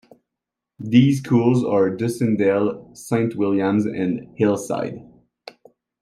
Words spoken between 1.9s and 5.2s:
Dussindale, Saint Williams and Hillside.